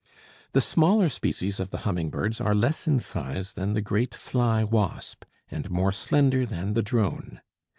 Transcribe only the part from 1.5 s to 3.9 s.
of the humming birds are less in size than the